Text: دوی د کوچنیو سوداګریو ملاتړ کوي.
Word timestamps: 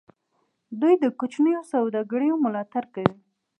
دوی 0.81 0.93
د 1.03 1.05
کوچنیو 1.19 1.61
سوداګریو 1.73 2.41
ملاتړ 2.45 2.83
کوي. 2.95 3.15